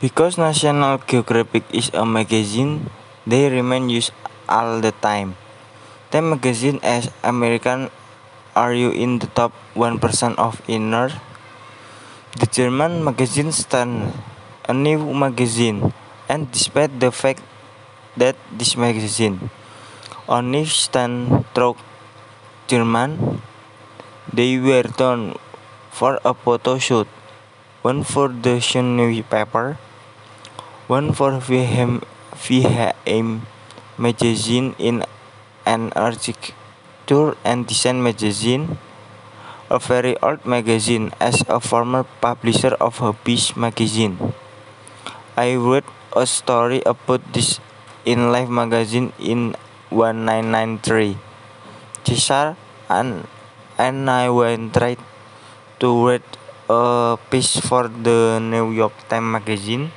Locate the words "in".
8.96-9.20, 34.74-35.06, 48.04-48.34, 49.22-49.54